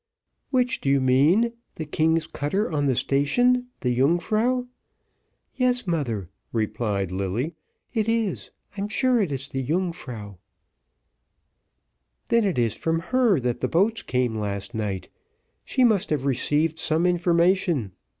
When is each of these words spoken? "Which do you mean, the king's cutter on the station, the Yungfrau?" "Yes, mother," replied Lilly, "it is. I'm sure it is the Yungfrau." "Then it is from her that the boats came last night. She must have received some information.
"Which 0.49 0.81
do 0.81 0.89
you 0.89 0.99
mean, 0.99 1.53
the 1.75 1.85
king's 1.85 2.25
cutter 2.25 2.71
on 2.71 2.87
the 2.87 2.95
station, 2.95 3.67
the 3.81 3.91
Yungfrau?" 3.91 4.65
"Yes, 5.53 5.85
mother," 5.85 6.31
replied 6.51 7.11
Lilly, 7.11 7.53
"it 7.93 8.09
is. 8.09 8.49
I'm 8.75 8.87
sure 8.87 9.21
it 9.21 9.31
is 9.31 9.49
the 9.49 9.61
Yungfrau." 9.61 10.39
"Then 12.29 12.45
it 12.45 12.57
is 12.57 12.73
from 12.73 12.97
her 13.13 13.39
that 13.41 13.59
the 13.59 13.67
boats 13.67 14.01
came 14.01 14.33
last 14.39 14.73
night. 14.73 15.07
She 15.63 15.83
must 15.83 16.09
have 16.09 16.25
received 16.25 16.79
some 16.79 17.05
information. 17.05 17.91